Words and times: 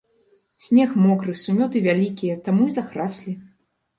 Снег 0.67 0.91
мокры, 1.03 1.33
сумёты 1.41 1.77
вялікія, 1.87 2.39
таму 2.47 2.63
і 2.71 2.75
захраслі. 2.79 3.37